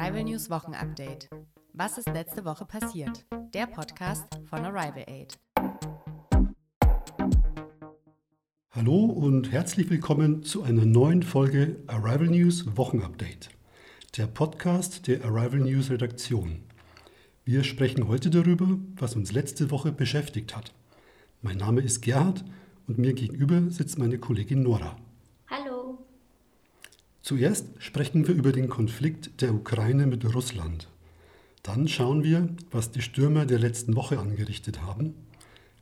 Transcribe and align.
Arrival 0.00 0.24
News 0.24 0.48
Wochenupdate. 0.48 1.28
Was 1.74 1.98
ist 1.98 2.08
letzte 2.08 2.46
Woche 2.46 2.64
passiert? 2.64 3.26
Der 3.52 3.66
Podcast 3.66 4.24
von 4.48 4.60
Arrival 4.60 5.04
Aid. 5.06 5.38
Hallo 8.70 9.04
und 9.04 9.52
herzlich 9.52 9.90
willkommen 9.90 10.42
zu 10.42 10.62
einer 10.62 10.86
neuen 10.86 11.22
Folge 11.22 11.76
Arrival 11.86 12.28
News 12.28 12.78
Wochenupdate, 12.78 13.50
der 14.16 14.26
Podcast 14.26 15.06
der 15.06 15.22
Arrival 15.22 15.60
News 15.60 15.90
Redaktion. 15.90 16.62
Wir 17.44 17.62
sprechen 17.62 18.08
heute 18.08 18.30
darüber, 18.30 18.78
was 18.96 19.14
uns 19.16 19.32
letzte 19.32 19.70
Woche 19.70 19.92
beschäftigt 19.92 20.56
hat. 20.56 20.72
Mein 21.42 21.58
Name 21.58 21.82
ist 21.82 22.00
Gerhard 22.00 22.42
und 22.86 22.96
mir 22.96 23.12
gegenüber 23.12 23.70
sitzt 23.70 23.98
meine 23.98 24.16
Kollegin 24.16 24.62
Nora. 24.62 24.96
Zuerst 27.30 27.68
sprechen 27.78 28.26
wir 28.26 28.34
über 28.34 28.50
den 28.50 28.68
Konflikt 28.68 29.40
der 29.40 29.54
Ukraine 29.54 30.08
mit 30.08 30.34
Russland. 30.34 30.88
Dann 31.62 31.86
schauen 31.86 32.24
wir, 32.24 32.48
was 32.72 32.90
die 32.90 33.02
Stürmer 33.02 33.46
der 33.46 33.60
letzten 33.60 33.94
Woche 33.94 34.18
angerichtet 34.18 34.82
haben. 34.82 35.14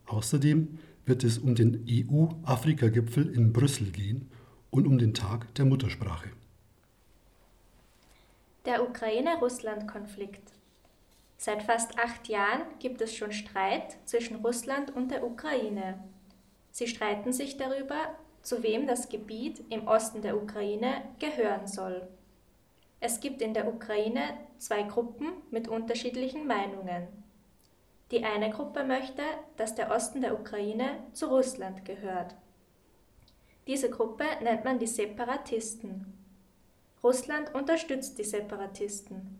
Außerdem 0.04 0.78
wird 1.06 1.24
es 1.24 1.38
um 1.38 1.54
den 1.54 1.86
EU-Afrika-Gipfel 1.88 3.34
in 3.34 3.54
Brüssel 3.54 3.90
gehen 3.92 4.30
und 4.70 4.86
um 4.86 4.98
den 4.98 5.14
Tag 5.14 5.54
der 5.54 5.64
Muttersprache. 5.64 6.28
Der 8.66 8.86
Ukraine-Russland-Konflikt. 8.86 10.52
Seit 11.38 11.62
fast 11.62 11.98
acht 11.98 12.28
Jahren 12.28 12.60
gibt 12.78 13.00
es 13.00 13.16
schon 13.16 13.32
Streit 13.32 13.96
zwischen 14.04 14.36
Russland 14.44 14.94
und 14.94 15.10
der 15.10 15.24
Ukraine. 15.24 15.98
Sie 16.72 16.88
streiten 16.88 17.32
sich 17.32 17.56
darüber, 17.56 18.18
zu 18.48 18.62
wem 18.62 18.86
das 18.86 19.10
Gebiet 19.10 19.62
im 19.68 19.86
Osten 19.86 20.22
der 20.22 20.34
Ukraine 20.42 21.02
gehören 21.18 21.66
soll. 21.66 22.08
Es 22.98 23.20
gibt 23.20 23.42
in 23.42 23.52
der 23.52 23.68
Ukraine 23.68 24.22
zwei 24.56 24.84
Gruppen 24.84 25.28
mit 25.50 25.68
unterschiedlichen 25.68 26.46
Meinungen. 26.46 27.06
Die 28.10 28.24
eine 28.24 28.48
Gruppe 28.48 28.84
möchte, 28.84 29.22
dass 29.58 29.74
der 29.74 29.90
Osten 29.90 30.22
der 30.22 30.32
Ukraine 30.40 30.96
zu 31.12 31.26
Russland 31.26 31.84
gehört. 31.84 32.34
Diese 33.66 33.90
Gruppe 33.90 34.24
nennt 34.42 34.64
man 34.64 34.78
die 34.78 34.86
Separatisten. 34.86 36.14
Russland 37.04 37.54
unterstützt 37.54 38.18
die 38.18 38.24
Separatisten. 38.24 39.38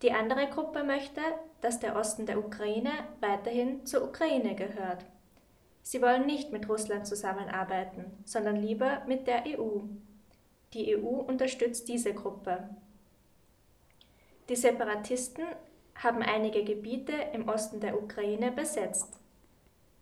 Die 0.00 0.12
andere 0.12 0.46
Gruppe 0.48 0.84
möchte, 0.84 1.20
dass 1.60 1.80
der 1.80 1.94
Osten 1.94 2.24
der 2.24 2.38
Ukraine 2.38 2.92
weiterhin 3.20 3.84
zur 3.84 4.04
Ukraine 4.04 4.54
gehört. 4.54 5.04
Sie 5.86 6.02
wollen 6.02 6.26
nicht 6.26 6.50
mit 6.50 6.68
Russland 6.68 7.06
zusammenarbeiten, 7.06 8.06
sondern 8.24 8.56
lieber 8.56 9.04
mit 9.06 9.28
der 9.28 9.44
EU. 9.46 9.82
Die 10.72 10.96
EU 10.96 11.20
unterstützt 11.20 11.86
diese 11.86 12.12
Gruppe. 12.12 12.68
Die 14.48 14.56
Separatisten 14.56 15.44
haben 15.94 16.22
einige 16.22 16.64
Gebiete 16.64 17.12
im 17.32 17.48
Osten 17.48 17.78
der 17.78 18.02
Ukraine 18.02 18.50
besetzt. 18.50 19.20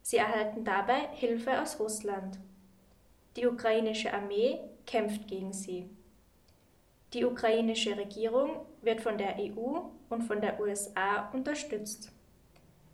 Sie 0.00 0.16
erhalten 0.16 0.64
dabei 0.64 1.08
Hilfe 1.12 1.60
aus 1.60 1.78
Russland. 1.78 2.38
Die 3.36 3.46
ukrainische 3.46 4.10
Armee 4.14 4.60
kämpft 4.86 5.28
gegen 5.28 5.52
sie. 5.52 5.90
Die 7.12 7.26
ukrainische 7.26 7.94
Regierung 7.94 8.64
wird 8.80 9.02
von 9.02 9.18
der 9.18 9.36
EU 9.38 9.80
und 10.08 10.22
von 10.22 10.40
der 10.40 10.58
USA 10.58 11.28
unterstützt. 11.34 12.10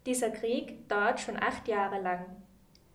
Dieser 0.07 0.31
Krieg 0.31 0.89
dauert 0.89 1.21
schon 1.21 1.41
acht 1.41 1.69
Jahre 1.69 2.01
lang. 2.01 2.27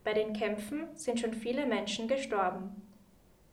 Bei 0.06 0.14
den 0.14 0.34
Kämpfen 0.34 0.88
sind 0.94 1.20
schon 1.20 1.34
viele 1.34 1.66
Menschen 1.66 2.08
gestorben. 2.08 2.84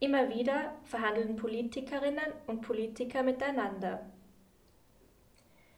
Immer 0.01 0.29
wieder 0.29 0.75
verhandeln 0.85 1.35
Politikerinnen 1.35 2.31
und 2.47 2.61
Politiker 2.61 3.23
miteinander. 3.23 4.05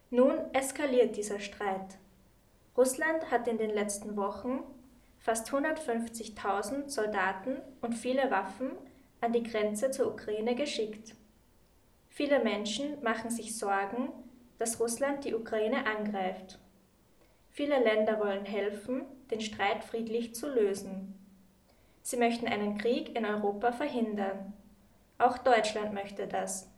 Nun 0.09 0.33
eskaliert 0.51 1.15
dieser 1.15 1.39
Streit. 1.39 1.97
Russland 2.77 3.31
hat 3.31 3.47
in 3.47 3.57
den 3.57 3.69
letzten 3.69 4.17
Wochen 4.17 4.63
fast 5.17 5.49
150.000 5.49 6.89
Soldaten 6.89 7.61
und 7.79 7.93
viele 7.93 8.29
Waffen 8.29 8.71
an 9.21 9.31
die 9.31 9.43
Grenze 9.43 9.91
zur 9.91 10.11
Ukraine 10.11 10.55
geschickt. 10.55 11.15
Viele 12.09 12.43
Menschen 12.43 13.01
machen 13.01 13.29
sich 13.29 13.57
Sorgen, 13.57 14.09
dass 14.57 14.81
Russland 14.81 15.23
die 15.23 15.35
Ukraine 15.35 15.87
angreift. 15.87 16.59
Viele 17.55 17.81
Länder 17.81 18.19
wollen 18.19 18.43
helfen, 18.43 19.05
den 19.31 19.39
Streit 19.39 19.85
friedlich 19.85 20.35
zu 20.35 20.53
lösen. 20.53 21.17
Sie 22.01 22.17
möchten 22.17 22.49
einen 22.49 22.77
Krieg 22.77 23.15
in 23.15 23.25
Europa 23.25 23.71
verhindern. 23.71 24.51
Auch 25.19 25.37
Deutschland 25.37 25.93
möchte 25.93 26.27
das. 26.27 26.69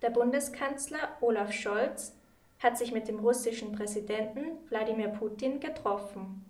Der 0.00 0.10
Bundeskanzler 0.10 1.00
Olaf 1.20 1.50
Scholz 1.52 2.16
hat 2.60 2.78
sich 2.78 2.92
mit 2.92 3.08
dem 3.08 3.18
russischen 3.18 3.72
Präsidenten 3.72 4.44
Wladimir 4.68 5.08
Putin 5.08 5.58
getroffen. 5.58 6.44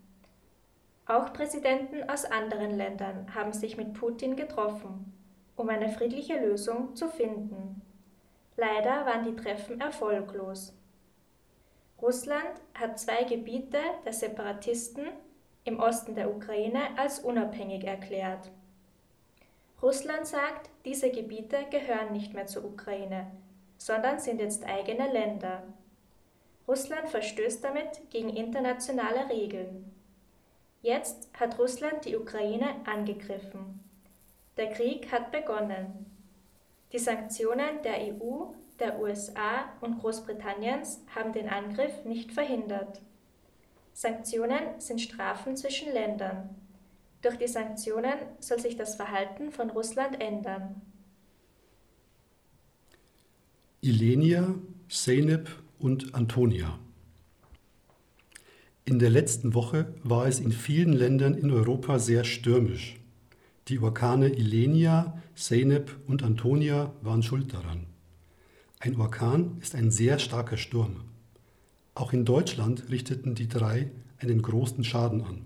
Auch 1.07 1.33
Präsidenten 1.33 2.11
aus 2.11 2.27
anderen 2.27 2.77
Ländern 2.77 3.35
haben 3.35 3.55
sich 3.55 3.79
mit 3.79 3.95
Putin 3.95 4.37
getroffen, 4.37 5.15
um 5.57 5.71
eine 5.71 5.89
friedliche 5.89 6.39
Lösung 6.39 6.95
zu 6.95 7.09
finden. 7.09 7.81
Leider 8.59 9.07
waren 9.07 9.25
die 9.25 9.43
Treffen 9.43 9.81
erfolglos. 9.81 10.78
Russland 12.01 12.61
hat 12.75 12.99
zwei 12.99 13.25
Gebiete 13.25 13.81
der 14.05 14.13
Separatisten 14.13 15.07
im 15.65 15.81
Osten 15.81 16.15
der 16.15 16.35
Ukraine 16.35 16.97
als 16.97 17.21
unabhängig 17.21 17.85
erklärt. 17.85 18.51
Russland 19.83 20.27
sagt, 20.27 20.71
diese 20.85 21.11
Gebiete 21.11 21.67
gehören 21.71 22.13
nicht 22.13 22.35
mehr 22.35 22.47
zur 22.47 22.65
Ukraine, 22.65 23.31
sondern 23.77 24.19
sind 24.19 24.41
jetzt 24.41 24.65
eigene 24.65 25.13
Länder. 25.13 25.63
Russland 26.67 27.09
verstößt 27.09 27.63
damit 27.65 28.11
gegen 28.11 28.31
internationale 28.31 29.29
Regeln. 29.29 29.93
Jetzt 30.83 31.29
hat 31.39 31.59
Russland 31.59 32.05
die 32.05 32.17
Ukraine 32.17 32.77
angegriffen. 32.87 33.81
Der 34.57 34.71
Krieg 34.71 35.11
hat 35.11 35.33
begonnen. 35.33 36.07
Die 36.93 36.99
Sanktionen 36.99 37.83
der 37.83 37.99
EU 37.99 38.53
der 38.81 39.01
USA 39.01 39.73
und 39.81 39.99
Großbritanniens 39.99 41.01
haben 41.15 41.33
den 41.33 41.49
Angriff 41.49 42.05
nicht 42.05 42.33
verhindert. 42.33 43.01
Sanktionen 43.93 44.79
sind 44.79 45.01
Strafen 45.01 45.57
zwischen 45.57 45.93
Ländern. 45.93 46.51
Durch 47.23 47.37
die 47.37 47.49
Sanktionen 47.49 48.15
soll 48.39 48.61
sich 48.61 48.77
das 48.77 48.95
Verhalten 48.95 49.51
von 49.51 49.71
Russland 49.71 50.21
ändern. 50.21 50.81
Ilenia, 53.81 54.55
Zeynep 54.89 55.51
und 55.79 56.15
Antonia. 56.15 56.79
In 58.85 58.99
der 58.99 59.11
letzten 59.11 59.55
Woche 59.55 59.95
war 60.03 60.27
es 60.27 60.41
in 60.41 60.53
vielen 60.53 60.93
Ländern 60.93 61.35
in 61.35 61.51
Europa 61.51 61.99
sehr 61.99 62.25
stürmisch. 62.25 62.99
Die 63.69 63.81
Orkane 63.81 64.31
Ilenia, 64.31 65.21
Zeynep 65.35 65.95
und 66.07 66.23
Antonia 66.23 66.93
waren 67.03 67.23
schuld 67.23 67.53
daran. 67.53 67.87
Ein 68.81 68.95
Orkan 69.01 69.59
ist 69.61 69.75
ein 69.75 69.91
sehr 69.91 70.21
starker 70.21 70.57
Sturm. 70.57 71.01
Auch 71.95 72.13
in 72.13 72.25
Deutschland 72.25 72.91
richteten 72.91 73.35
die 73.35 73.49
drei 73.49 73.91
einen 74.19 74.41
großen 74.41 74.85
Schaden 74.85 75.23
an. 75.23 75.41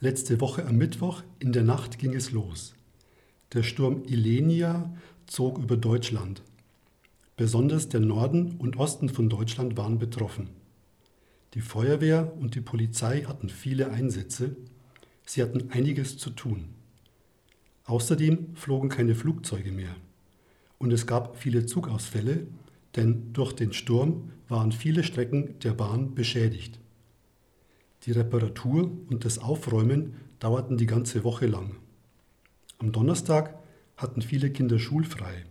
Letzte 0.00 0.40
Woche 0.40 0.66
am 0.66 0.76
Mittwoch 0.76 1.22
in 1.38 1.52
der 1.52 1.62
Nacht 1.62 2.00
ging 2.00 2.14
es 2.14 2.32
los. 2.32 2.74
Der 3.52 3.62
Sturm 3.62 4.02
Ilenia 4.06 4.92
zog 5.26 5.58
über 5.58 5.76
Deutschland. 5.76 6.42
Besonders 7.36 7.88
der 7.88 8.00
Norden 8.00 8.56
und 8.58 8.76
Osten 8.76 9.08
von 9.08 9.28
Deutschland 9.28 9.76
waren 9.76 10.00
betroffen. 10.00 10.50
Die 11.54 11.60
Feuerwehr 11.60 12.32
und 12.40 12.56
die 12.56 12.60
Polizei 12.60 13.22
hatten 13.22 13.50
viele 13.50 13.92
Einsätze. 13.92 14.56
Sie 15.24 15.44
hatten 15.44 15.70
einiges 15.70 16.18
zu 16.18 16.30
tun. 16.30 16.70
Außerdem 17.84 18.56
flogen 18.56 18.88
keine 18.88 19.14
Flugzeuge 19.14 19.70
mehr 19.70 19.94
und 20.78 20.92
es 20.92 21.06
gab 21.06 21.36
viele 21.36 21.66
Zugausfälle, 21.66 22.46
denn 22.96 23.32
durch 23.32 23.52
den 23.52 23.72
Sturm 23.72 24.30
waren 24.48 24.72
viele 24.72 25.02
Strecken 25.04 25.58
der 25.60 25.72
Bahn 25.72 26.14
beschädigt. 26.14 26.78
Die 28.04 28.12
Reparatur 28.12 28.90
und 29.10 29.24
das 29.24 29.38
Aufräumen 29.38 30.14
dauerten 30.38 30.76
die 30.76 30.86
ganze 30.86 31.24
Woche 31.24 31.46
lang. 31.46 31.76
Am 32.78 32.92
Donnerstag 32.92 33.58
hatten 33.96 34.22
viele 34.22 34.50
Kinder 34.50 34.78
schulfrei. 34.78 35.44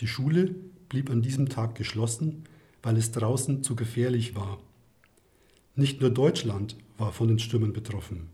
Die 0.00 0.06
Schule 0.06 0.54
blieb 0.88 1.10
an 1.10 1.22
diesem 1.22 1.48
Tag 1.48 1.74
geschlossen, 1.74 2.44
weil 2.82 2.96
es 2.98 3.10
draußen 3.12 3.62
zu 3.62 3.74
gefährlich 3.74 4.34
war. 4.34 4.58
Nicht 5.74 6.00
nur 6.00 6.10
Deutschland 6.10 6.76
war 6.98 7.12
von 7.12 7.28
den 7.28 7.38
Stürmen 7.38 7.72
betroffen. 7.72 8.28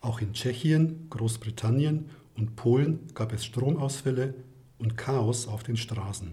Auch 0.00 0.20
in 0.20 0.34
Tschechien, 0.34 1.08
Großbritannien 1.10 2.10
und 2.36 2.54
Polen 2.54 3.00
gab 3.14 3.32
es 3.32 3.44
Stromausfälle 3.44 4.34
und 4.78 4.96
Chaos 4.96 5.48
auf 5.48 5.62
den 5.62 5.76
Straßen. 5.76 6.32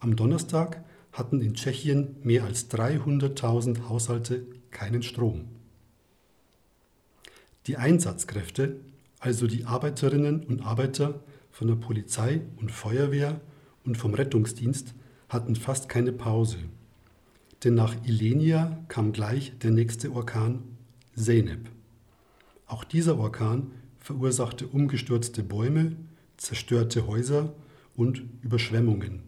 Am 0.00 0.16
Donnerstag 0.16 0.84
hatten 1.12 1.40
in 1.40 1.54
Tschechien 1.54 2.16
mehr 2.22 2.44
als 2.44 2.70
300.000 2.70 3.88
Haushalte 3.88 4.46
keinen 4.70 5.02
Strom. 5.02 5.46
Die 7.66 7.76
Einsatzkräfte, 7.76 8.76
also 9.18 9.46
die 9.46 9.64
Arbeiterinnen 9.64 10.44
und 10.44 10.60
Arbeiter 10.60 11.20
von 11.50 11.68
der 11.68 11.76
Polizei 11.76 12.42
und 12.56 12.70
Feuerwehr 12.70 13.40
und 13.84 13.96
vom 13.96 14.14
Rettungsdienst 14.14 14.94
hatten 15.28 15.56
fast 15.56 15.88
keine 15.88 16.12
Pause. 16.12 16.58
Denn 17.64 17.74
nach 17.74 17.94
Ilenia 18.04 18.84
kam 18.88 19.12
gleich 19.12 19.58
der 19.58 19.70
nächste 19.70 20.12
Orkan 20.12 20.62
Zeynep. 21.16 21.70
Auch 22.66 22.84
dieser 22.84 23.18
Orkan 23.18 23.72
verursachte 23.98 24.66
umgestürzte 24.66 25.42
Bäume, 25.42 25.96
zerstörte 26.36 27.06
Häuser 27.06 27.54
und 27.96 28.22
Überschwemmungen. 28.42 29.22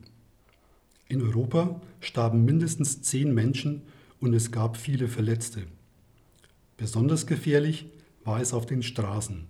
In 1.08 1.22
Europa 1.22 1.80
starben 2.00 2.44
mindestens 2.44 3.02
zehn 3.02 3.32
Menschen 3.32 3.82
und 4.20 4.34
es 4.34 4.50
gab 4.50 4.76
viele 4.76 5.08
Verletzte. 5.08 5.62
Besonders 6.76 7.26
gefährlich 7.26 7.86
war 8.24 8.40
es 8.40 8.52
auf 8.52 8.66
den 8.66 8.82
Straßen. 8.82 9.46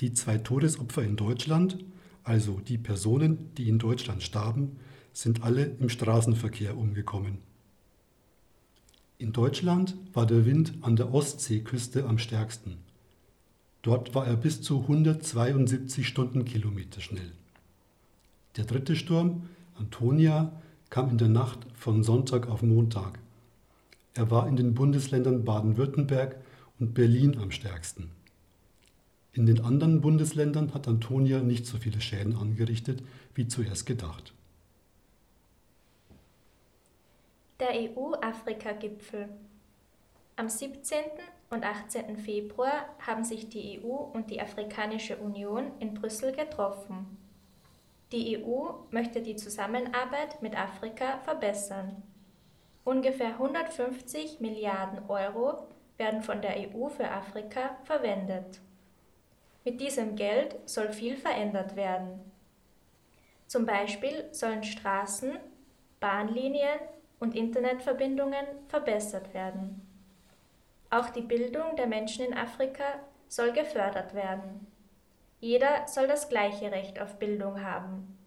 Die 0.00 0.14
zwei 0.14 0.38
Todesopfer 0.38 1.02
in 1.02 1.16
Deutschland, 1.16 1.84
also 2.24 2.60
die 2.60 2.78
Personen, 2.78 3.54
die 3.56 3.68
in 3.68 3.78
Deutschland 3.78 4.22
starben, 4.22 4.78
sind 5.12 5.42
alle 5.42 5.64
im 5.78 5.88
Straßenverkehr 5.88 6.76
umgekommen. 6.76 7.38
In 9.18 9.32
Deutschland 9.32 9.96
war 10.14 10.26
der 10.26 10.46
Wind 10.46 10.74
an 10.80 10.96
der 10.96 11.12
Ostseeküste 11.12 12.06
am 12.06 12.18
stärksten. 12.18 12.78
Dort 13.82 14.14
war 14.14 14.26
er 14.26 14.36
bis 14.36 14.62
zu 14.62 14.82
172 14.82 16.06
Stundenkilometer 16.06 17.00
schnell. 17.00 17.32
Der 18.56 18.64
dritte 18.64 18.94
Sturm, 18.94 19.48
Antonia, 19.76 20.52
kam 20.88 21.10
in 21.10 21.18
der 21.18 21.28
Nacht 21.28 21.58
von 21.74 22.04
Sonntag 22.04 22.48
auf 22.48 22.62
Montag. 22.62 23.18
Er 24.14 24.30
war 24.30 24.46
in 24.46 24.56
den 24.56 24.74
Bundesländern 24.74 25.44
Baden-Württemberg 25.44 26.36
und 26.78 26.94
Berlin 26.94 27.38
am 27.38 27.50
stärksten. 27.50 28.10
In 29.32 29.46
den 29.46 29.64
anderen 29.64 30.02
Bundesländern 30.02 30.74
hat 30.74 30.86
Antonia 30.86 31.40
nicht 31.40 31.66
so 31.66 31.78
viele 31.78 32.00
Schäden 32.00 32.36
angerichtet 32.36 33.02
wie 33.34 33.48
zuerst 33.48 33.86
gedacht. 33.86 34.34
Der 37.58 37.70
EU-Afrika-Gipfel. 37.70 39.28
Am 40.36 40.48
17. 40.48 40.98
und 41.52 41.64
18. 41.64 42.16
Februar 42.16 42.86
haben 43.06 43.24
sich 43.24 43.48
die 43.48 43.80
EU 43.80 43.88
und 43.88 44.30
die 44.30 44.40
Afrikanische 44.40 45.18
Union 45.18 45.70
in 45.80 45.92
Brüssel 45.92 46.32
getroffen. 46.32 47.18
Die 48.10 48.38
EU 48.38 48.70
möchte 48.90 49.20
die 49.20 49.36
Zusammenarbeit 49.36 50.40
mit 50.40 50.58
Afrika 50.58 51.18
verbessern. 51.24 52.02
Ungefähr 52.84 53.34
150 53.34 54.40
Milliarden 54.40 55.08
Euro 55.08 55.68
werden 55.98 56.22
von 56.22 56.40
der 56.40 56.56
EU 56.56 56.88
für 56.88 57.10
Afrika 57.10 57.76
verwendet. 57.84 58.60
Mit 59.64 59.80
diesem 59.80 60.16
Geld 60.16 60.56
soll 60.64 60.92
viel 60.92 61.16
verändert 61.16 61.76
werden. 61.76 62.20
Zum 63.46 63.66
Beispiel 63.66 64.28
sollen 64.32 64.64
Straßen, 64.64 65.38
Bahnlinien 66.00 66.80
und 67.20 67.36
Internetverbindungen 67.36 68.46
verbessert 68.68 69.32
werden. 69.34 69.91
Auch 70.92 71.08
die 71.08 71.22
Bildung 71.22 71.74
der 71.76 71.86
Menschen 71.86 72.26
in 72.26 72.34
Afrika 72.34 72.84
soll 73.26 73.52
gefördert 73.52 74.12
werden. 74.12 74.66
Jeder 75.40 75.88
soll 75.88 76.06
das 76.06 76.28
gleiche 76.28 76.70
Recht 76.70 77.00
auf 77.00 77.18
Bildung 77.18 77.64
haben. 77.64 78.18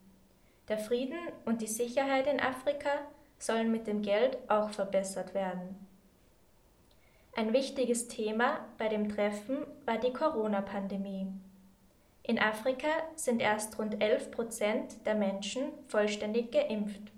Der 0.68 0.76
Frieden 0.76 1.18
und 1.44 1.60
die 1.60 1.68
Sicherheit 1.68 2.26
in 2.26 2.40
Afrika 2.40 2.90
sollen 3.38 3.70
mit 3.70 3.86
dem 3.86 4.02
Geld 4.02 4.38
auch 4.48 4.70
verbessert 4.70 5.32
werden. 5.32 5.76
Ein 7.36 7.52
wichtiges 7.52 8.08
Thema 8.08 8.58
bei 8.78 8.88
dem 8.88 9.10
Treffen 9.10 9.58
war 9.84 9.98
die 9.98 10.12
Corona-Pandemie. 10.12 11.28
In 12.24 12.40
Afrika 12.40 12.88
sind 13.14 13.40
erst 13.40 13.78
rund 13.78 14.02
11 14.02 14.32
Prozent 14.32 15.06
der 15.06 15.14
Menschen 15.14 15.68
vollständig 15.86 16.50
geimpft. 16.50 17.12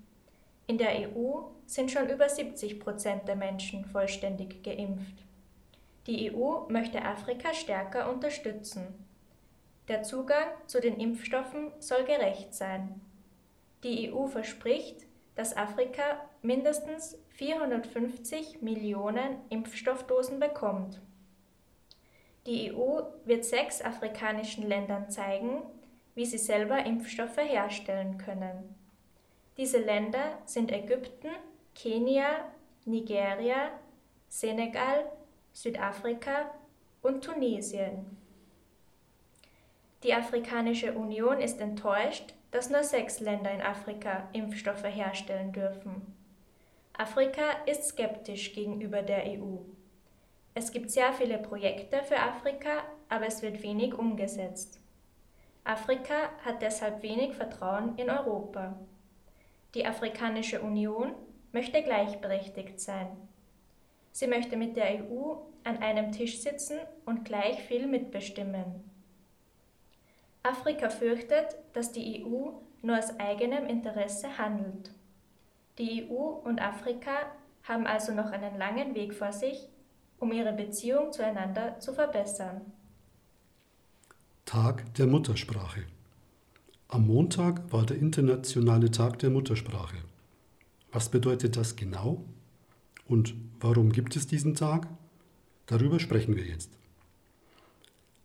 In 0.67 0.77
der 0.77 1.09
EU 1.09 1.41
sind 1.65 1.89
schon 1.89 2.07
über 2.07 2.29
70 2.29 2.79
Prozent 2.79 3.27
der 3.27 3.35
Menschen 3.35 3.83
vollständig 3.85 4.61
geimpft. 4.61 5.23
Die 6.09 6.33
EU 6.33 6.67
möchte 6.69 7.05
Afrika 7.05 7.53
stärker 7.53 8.11
unterstützen. 8.11 9.05
Der 9.87 10.01
Zugang 10.01 10.47
zu 10.65 10.81
den 10.81 10.99
Impfstoffen 10.99 11.71
soll 11.77 12.03
gerecht 12.03 12.55
sein. 12.55 12.99
Die 13.83 14.11
EU 14.11 14.25
verspricht, 14.25 15.05
dass 15.35 15.55
Afrika 15.55 16.27
mindestens 16.41 17.15
450 17.35 18.63
Millionen 18.63 19.37
Impfstoffdosen 19.49 20.39
bekommt. 20.39 20.99
Die 22.47 22.73
EU 22.73 23.01
wird 23.25 23.45
sechs 23.45 23.79
afrikanischen 23.79 24.67
Ländern 24.67 25.11
zeigen, 25.11 25.61
wie 26.15 26.25
sie 26.25 26.39
selber 26.39 26.87
Impfstoffe 26.87 27.37
herstellen 27.37 28.17
können. 28.17 28.75
Diese 29.57 29.77
Länder 29.77 30.39
sind 30.45 30.71
Ägypten, 30.71 31.29
Kenia, 31.75 32.51
Nigeria, 32.85 33.69
Senegal, 34.27 35.05
Südafrika 35.61 36.49
und 37.01 37.21
Tunesien. 37.21 38.15
Die 40.03 40.13
Afrikanische 40.13 40.93
Union 40.93 41.41
ist 41.41 41.59
enttäuscht, 41.59 42.33
dass 42.51 42.69
nur 42.69 42.85
sechs 42.85 43.19
Länder 43.19 43.51
in 43.51 43.59
Afrika 43.59 44.29
Impfstoffe 44.31 44.85
herstellen 44.85 45.51
dürfen. 45.51 46.15
Afrika 46.93 47.43
ist 47.65 47.89
skeptisch 47.89 48.53
gegenüber 48.53 49.01
der 49.01 49.25
EU. 49.25 49.57
Es 50.53 50.71
gibt 50.71 50.91
sehr 50.91 51.11
viele 51.11 51.37
Projekte 51.37 52.03
für 52.03 52.19
Afrika, 52.19 52.85
aber 53.09 53.27
es 53.27 53.41
wird 53.41 53.61
wenig 53.61 53.93
umgesetzt. 53.93 54.79
Afrika 55.65 56.29
hat 56.45 56.61
deshalb 56.61 57.03
wenig 57.03 57.35
Vertrauen 57.35 57.97
in 57.97 58.09
Europa. 58.09 58.79
Die 59.75 59.85
Afrikanische 59.85 60.61
Union 60.61 61.15
möchte 61.51 61.83
gleichberechtigt 61.83 62.79
sein. 62.79 63.09
Sie 64.11 64.27
möchte 64.27 64.57
mit 64.57 64.75
der 64.75 65.03
EU 65.03 65.35
an 65.63 65.77
einem 65.77 66.11
Tisch 66.11 66.39
sitzen 66.39 66.77
und 67.05 67.25
gleich 67.25 67.59
viel 67.63 67.87
mitbestimmen. 67.87 68.83
Afrika 70.43 70.89
fürchtet, 70.89 71.55
dass 71.73 71.91
die 71.91 72.23
EU 72.25 72.51
nur 72.81 72.97
aus 72.97 73.19
eigenem 73.19 73.65
Interesse 73.67 74.37
handelt. 74.37 74.91
Die 75.77 76.09
EU 76.09 76.15
und 76.43 76.61
Afrika 76.61 77.11
haben 77.63 77.85
also 77.85 78.13
noch 78.13 78.31
einen 78.31 78.57
langen 78.57 78.95
Weg 78.95 79.13
vor 79.13 79.31
sich, 79.31 79.67
um 80.17 80.31
ihre 80.31 80.53
Beziehung 80.53 81.11
zueinander 81.11 81.79
zu 81.79 81.93
verbessern. 81.93 82.61
Tag 84.45 84.93
der 84.95 85.07
Muttersprache. 85.07 85.83
Am 86.87 87.05
Montag 87.05 87.71
war 87.71 87.85
der 87.85 87.97
internationale 87.97 88.89
Tag 88.89 89.19
der 89.19 89.29
Muttersprache. 89.29 89.97
Was 90.91 91.09
bedeutet 91.09 91.55
das 91.55 91.75
genau? 91.75 92.25
Und 93.09 93.33
warum 93.59 93.91
gibt 93.91 94.15
es 94.15 94.27
diesen 94.27 94.53
Tag? 94.53 94.87
Darüber 95.65 95.99
sprechen 95.99 96.35
wir 96.35 96.45
jetzt. 96.45 96.69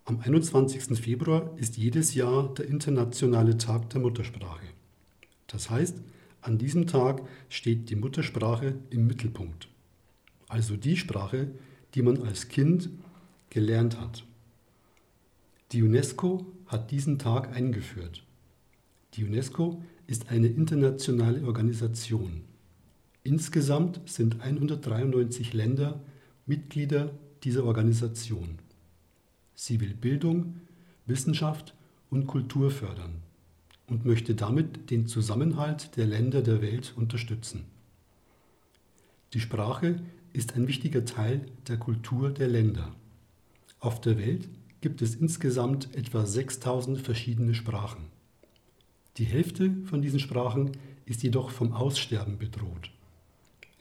Am 0.04 0.20
21. 0.20 0.98
Februar 0.98 1.50
ist 1.56 1.78
jedes 1.78 2.14
Jahr 2.14 2.52
der 2.52 2.66
internationale 2.66 3.56
Tag 3.56 3.88
der 3.90 4.02
Muttersprache. 4.02 4.66
Das 5.46 5.70
heißt, 5.70 5.96
an 6.42 6.58
diesem 6.58 6.86
Tag 6.86 7.22
steht 7.48 7.88
die 7.88 7.96
Muttersprache 7.96 8.74
im 8.90 9.06
Mittelpunkt. 9.06 9.68
Also 10.48 10.76
die 10.76 10.98
Sprache, 10.98 11.50
die 11.94 12.02
man 12.02 12.22
als 12.22 12.48
Kind 12.48 12.90
gelernt 13.48 13.98
hat. 13.98 14.26
Die 15.72 15.82
UNESCO 15.82 16.44
hat 16.66 16.90
diesen 16.90 17.18
Tag 17.18 17.56
eingeführt. 17.56 18.22
Die 19.14 19.24
UNESCO 19.24 19.82
ist 20.06 20.28
eine 20.28 20.48
internationale 20.48 21.42
Organisation. 21.46 22.42
Insgesamt 23.26 24.02
sind 24.04 24.42
193 24.42 25.54
Länder 25.54 25.98
Mitglieder 26.44 27.10
dieser 27.42 27.64
Organisation. 27.64 28.58
Sie 29.54 29.80
will 29.80 29.94
Bildung, 29.94 30.60
Wissenschaft 31.06 31.74
und 32.10 32.26
Kultur 32.26 32.70
fördern 32.70 33.22
und 33.86 34.04
möchte 34.04 34.34
damit 34.34 34.90
den 34.90 35.06
Zusammenhalt 35.06 35.96
der 35.96 36.06
Länder 36.06 36.42
der 36.42 36.60
Welt 36.60 36.92
unterstützen. 36.96 37.64
Die 39.32 39.40
Sprache 39.40 40.02
ist 40.34 40.54
ein 40.54 40.68
wichtiger 40.68 41.06
Teil 41.06 41.46
der 41.66 41.78
Kultur 41.78 42.30
der 42.30 42.48
Länder. 42.48 42.94
Auf 43.80 44.02
der 44.02 44.18
Welt 44.18 44.50
gibt 44.82 45.00
es 45.00 45.14
insgesamt 45.14 45.94
etwa 45.94 46.26
6000 46.26 47.00
verschiedene 47.00 47.54
Sprachen. 47.54 48.04
Die 49.16 49.24
Hälfte 49.24 49.74
von 49.86 50.02
diesen 50.02 50.20
Sprachen 50.20 50.72
ist 51.06 51.22
jedoch 51.22 51.48
vom 51.48 51.72
Aussterben 51.72 52.36
bedroht. 52.36 52.90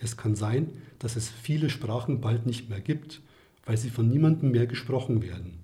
Es 0.04 0.18
kann 0.18 0.36
sein, 0.36 0.70
dass 1.00 1.16
es 1.16 1.30
viele 1.30 1.70
Sprachen 1.70 2.20
bald 2.20 2.46
nicht 2.46 2.70
mehr 2.70 2.82
gibt, 2.82 3.22
weil 3.66 3.78
sie 3.78 3.90
von 3.90 4.10
niemandem 4.10 4.52
mehr 4.52 4.68
gesprochen 4.68 5.22
werden. 5.22 5.60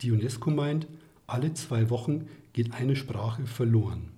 Die 0.00 0.12
UNESCO 0.12 0.50
meint, 0.52 0.86
alle 1.26 1.52
zwei 1.52 1.90
Wochen 1.90 2.28
geht 2.52 2.72
eine 2.72 2.94
Sprache 2.94 3.44
verloren. 3.46 4.10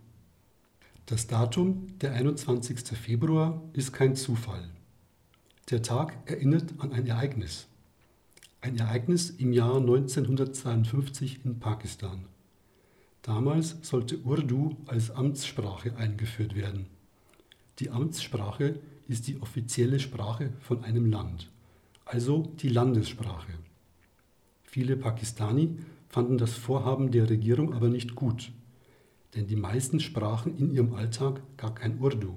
Das 1.07 1.27
Datum, 1.27 1.99
der 2.01 2.13
21. 2.13 2.81
Februar, 2.99 3.63
ist 3.73 3.95
kein 3.95 4.15
Zufall. 4.15 4.69
Der 5.71 5.81
Tag 5.81 6.19
erinnert 6.27 6.75
an 6.77 6.93
ein 6.93 7.07
Ereignis. 7.07 7.67
Ein 8.61 8.77
Ereignis 8.77 9.31
im 9.31 9.55
Jahr 9.55 9.77
1952 9.77 11.47
in 11.47 11.59
Pakistan. 11.61 12.27
Damals 13.23 13.77
sollte 13.81 14.19
Urdu 14.19 14.77
als 14.85 15.11
Amtssprache 15.11 15.97
eingeführt 15.97 16.55
werden. 16.55 16.87
Die 17.79 17.89
Amtssprache 17.89 18.81
ist 19.09 19.29
die 19.29 19.41
offizielle 19.41 20.01
Sprache 20.01 20.53
von 20.61 20.85
einem 20.85 21.07
Land, 21.11 21.51
also 22.05 22.53
die 22.61 22.69
Landessprache. 22.69 23.53
Viele 24.63 24.97
Pakistani 24.97 25.79
fanden 26.09 26.39
das 26.39 26.53
Vorhaben 26.53 27.11
der 27.11 27.29
Regierung 27.29 27.75
aber 27.75 27.89
nicht 27.89 28.15
gut, 28.15 28.53
denn 29.35 29.47
die 29.47 29.57
meisten 29.57 30.01
sprachen 30.01 30.57
in 30.59 30.73
ihrem 30.73 30.95
Alltag 30.95 31.41
gar 31.57 31.75
kein 31.75 31.99
Urdu. 31.99 32.35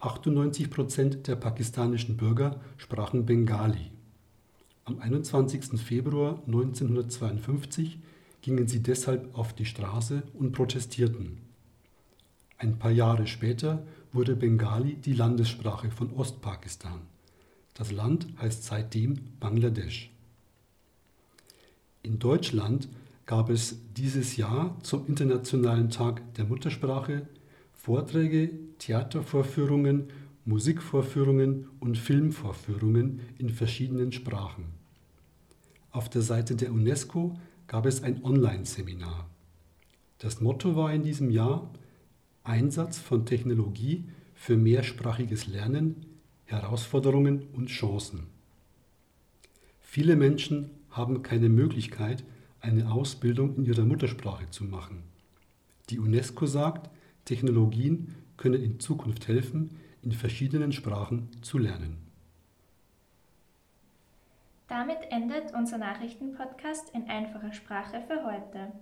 98 0.00 0.70
Prozent 0.70 1.26
der 1.26 1.36
pakistanischen 1.36 2.16
Bürger 2.16 2.60
sprachen 2.76 3.24
Bengali. 3.24 3.90
Am 4.84 5.00
21. 5.00 5.80
Februar 5.80 6.42
1952 6.46 7.98
gingen 8.42 8.68
sie 8.68 8.82
deshalb 8.82 9.36
auf 9.36 9.52
die 9.52 9.64
Straße 9.64 10.22
und 10.34 10.52
protestierten. 10.52 11.38
Ein 12.58 12.78
paar 12.78 12.92
Jahre 12.92 13.26
später 13.26 13.82
wurde 14.16 14.34
Bengali 14.34 14.96
die 14.96 15.12
Landessprache 15.12 15.90
von 15.90 16.12
Ostpakistan. 16.14 17.02
Das 17.74 17.92
Land 17.92 18.26
heißt 18.40 18.64
seitdem 18.64 19.18
Bangladesch. 19.38 20.10
In 22.02 22.18
Deutschland 22.18 22.88
gab 23.26 23.50
es 23.50 23.76
dieses 23.94 24.36
Jahr 24.36 24.76
zum 24.82 25.06
Internationalen 25.06 25.90
Tag 25.90 26.34
der 26.34 26.46
Muttersprache 26.46 27.28
Vorträge, 27.74 28.50
Theatervorführungen, 28.78 30.08
Musikvorführungen 30.44 31.68
und 31.78 31.98
Filmvorführungen 31.98 33.20
in 33.38 33.50
verschiedenen 33.50 34.12
Sprachen. 34.12 34.64
Auf 35.92 36.08
der 36.08 36.22
Seite 36.22 36.56
der 36.56 36.72
UNESCO 36.72 37.38
gab 37.66 37.86
es 37.86 38.02
ein 38.02 38.24
Online-Seminar. 38.24 39.28
Das 40.18 40.40
Motto 40.40 40.74
war 40.74 40.92
in 40.92 41.02
diesem 41.02 41.30
Jahr 41.30 41.70
Einsatz 42.46 42.98
von 42.98 43.26
Technologie 43.26 44.04
für 44.34 44.56
mehrsprachiges 44.56 45.46
Lernen, 45.46 46.06
Herausforderungen 46.44 47.48
und 47.52 47.66
Chancen. 47.66 48.28
Viele 49.80 50.16
Menschen 50.16 50.70
haben 50.90 51.22
keine 51.22 51.48
Möglichkeit, 51.48 52.22
eine 52.60 52.92
Ausbildung 52.92 53.56
in 53.56 53.64
ihrer 53.64 53.84
Muttersprache 53.84 54.50
zu 54.50 54.64
machen. 54.64 55.02
Die 55.90 55.98
UNESCO 55.98 56.46
sagt, 56.46 56.90
Technologien 57.24 58.14
können 58.36 58.62
in 58.62 58.80
Zukunft 58.80 59.28
helfen, 59.28 59.70
in 60.02 60.12
verschiedenen 60.12 60.72
Sprachen 60.72 61.28
zu 61.42 61.58
lernen. 61.58 61.96
Damit 64.68 64.98
endet 65.10 65.54
unser 65.54 65.78
Nachrichtenpodcast 65.78 66.90
in 66.94 67.08
einfacher 67.08 67.52
Sprache 67.52 68.02
für 68.06 68.24
heute. 68.24 68.72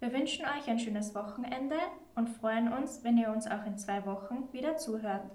Wir 0.00 0.14
wünschen 0.14 0.46
euch 0.46 0.66
ein 0.66 0.78
schönes 0.78 1.14
Wochenende 1.14 1.76
und 2.14 2.26
freuen 2.26 2.72
uns, 2.72 3.04
wenn 3.04 3.18
ihr 3.18 3.30
uns 3.30 3.46
auch 3.46 3.66
in 3.66 3.76
zwei 3.76 4.06
Wochen 4.06 4.50
wieder 4.50 4.78
zuhört. 4.78 5.30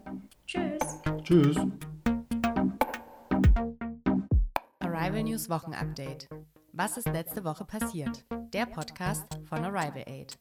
Tschüss. 0.48 1.01
Tschüss. 1.22 1.55
Arrival 4.79 5.22
News 5.22 5.51
Wochenupdate. 5.51 6.27
Was 6.74 6.98
ist 6.98 7.07
letzte 7.10 7.43
Woche 7.43 7.63
passiert? 7.63 8.25
Der 8.55 8.65
Podcast 8.65 9.39
von 9.48 9.63
Arrival 9.63 10.03
Aid. 10.07 10.36